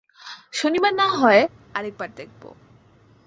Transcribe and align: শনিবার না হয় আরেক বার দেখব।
শনিবার 0.53 0.93
না 0.93 1.07
হয় 1.11 1.41
আরেক 1.73 1.93
বার 1.97 2.09
দেখব। 2.15 2.41